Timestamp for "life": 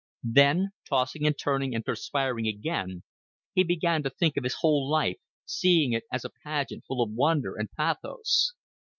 4.89-5.19